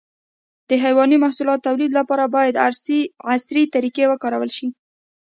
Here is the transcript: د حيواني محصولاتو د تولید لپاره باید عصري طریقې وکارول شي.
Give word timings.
د 0.69 0.71
حيواني 0.83 1.17
محصولاتو 1.23 1.59
د 1.61 1.65
تولید 1.67 1.91
لپاره 1.99 2.23
باید 2.35 2.59
عصري 3.33 3.63
طریقې 3.75 4.05
وکارول 4.07 4.49
شي. 4.57 4.67